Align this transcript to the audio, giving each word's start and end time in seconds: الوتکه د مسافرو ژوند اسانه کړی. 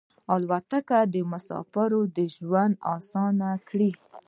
الوتکه 0.33 0.99
د 1.13 1.15
مسافرو 1.31 2.01
ژوند 2.35 2.75
اسانه 2.95 3.49
کړی. 3.69 3.91